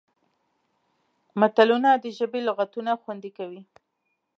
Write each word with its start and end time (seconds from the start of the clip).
متلونه 1.39 1.89
د 2.03 2.05
ژبې 2.17 2.39
لغتونه 2.47 2.91
خوندي 3.01 3.31
کوي 3.37 3.61